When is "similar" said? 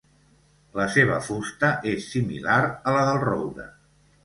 2.15-2.57